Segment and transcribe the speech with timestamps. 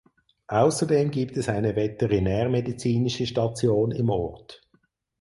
[0.47, 4.67] Außerdem gibt es eine veterinärmedizinische Station im Ort.